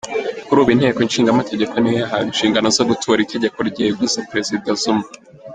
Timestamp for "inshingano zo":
2.29-2.83